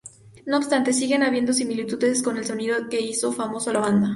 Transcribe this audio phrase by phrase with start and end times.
[0.47, 4.09] No obstante, siguen habiendo similitudes con el sonido que hizo famoso a la banda.